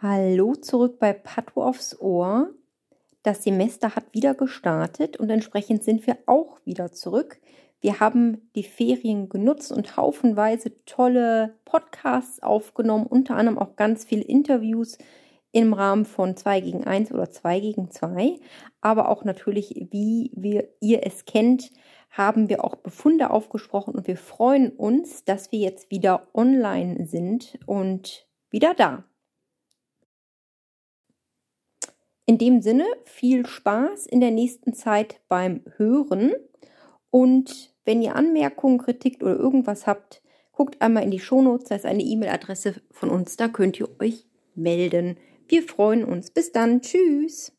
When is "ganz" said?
13.74-14.04